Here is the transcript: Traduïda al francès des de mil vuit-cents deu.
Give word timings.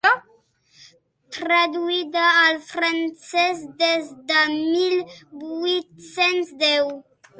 Traduïda 1.37 2.23
al 2.45 2.57
francès 2.71 3.61
des 3.83 4.09
de 4.33 4.41
mil 4.55 4.97
vuit-cents 5.45 6.53
deu. 6.65 6.95